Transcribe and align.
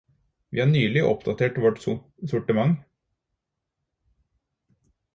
Vi 0.49 0.59
har 0.59 0.67
nylig 0.67 1.03
oppdatert 1.09 1.57
vårt 1.65 1.81
sortiment. 1.85 2.79